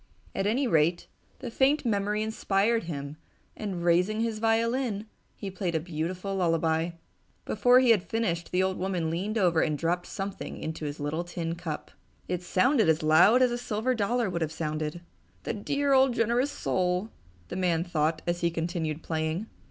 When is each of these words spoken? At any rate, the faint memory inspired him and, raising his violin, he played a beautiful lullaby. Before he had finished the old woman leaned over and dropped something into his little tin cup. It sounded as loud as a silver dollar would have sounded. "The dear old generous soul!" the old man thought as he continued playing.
At 0.33 0.47
any 0.47 0.65
rate, 0.65 1.05
the 1.41 1.51
faint 1.51 1.85
memory 1.85 2.23
inspired 2.23 2.85
him 2.85 3.17
and, 3.55 3.83
raising 3.83 4.19
his 4.21 4.39
violin, 4.39 5.05
he 5.35 5.51
played 5.51 5.75
a 5.75 5.79
beautiful 5.79 6.33
lullaby. 6.37 6.93
Before 7.45 7.79
he 7.79 7.91
had 7.91 8.01
finished 8.01 8.49
the 8.51 8.63
old 8.63 8.79
woman 8.79 9.11
leaned 9.11 9.37
over 9.37 9.61
and 9.61 9.77
dropped 9.77 10.07
something 10.07 10.57
into 10.57 10.85
his 10.85 10.99
little 10.99 11.23
tin 11.23 11.53
cup. 11.53 11.91
It 12.27 12.41
sounded 12.41 12.89
as 12.89 13.03
loud 13.03 13.43
as 13.43 13.51
a 13.51 13.59
silver 13.59 13.93
dollar 13.93 14.27
would 14.27 14.41
have 14.41 14.51
sounded. 14.51 15.01
"The 15.43 15.53
dear 15.53 15.93
old 15.93 16.15
generous 16.15 16.49
soul!" 16.49 17.11
the 17.49 17.55
old 17.55 17.61
man 17.61 17.83
thought 17.83 18.23
as 18.25 18.41
he 18.41 18.49
continued 18.49 19.03
playing. 19.03 19.45